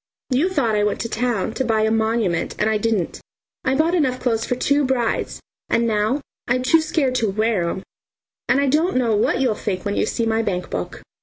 You 0.31 0.49
thought 0.49 0.73
I 0.73 0.83
went 0.83 0.99
to 1.01 1.09
town 1.09 1.53
to 1.53 1.63
buy 1.63 1.81
a 1.81 1.91
monument, 1.91 2.55
and 2.57 2.67
I 2.71 2.79
didn't; 2.79 3.21
I 3.63 3.75
bought 3.75 3.93
enough 3.93 4.19
clothes 4.19 4.45
for 4.45 4.55
two 4.55 4.83
brides, 4.83 5.39
and 5.69 5.85
now 5.85 6.21
I'm 6.47 6.63
too 6.63 6.81
scared 6.81 7.13
to 7.17 7.29
wear 7.29 7.69
'em, 7.69 7.83
and 8.49 8.59
I 8.59 8.65
don't 8.65 8.97
know 8.97 9.15
what 9.15 9.39
you'll 9.41 9.53
think 9.53 9.85
when 9.85 9.95
you 9.95 10.07
see 10.07 10.25
my 10.25 10.41
bankbook. 10.41 11.03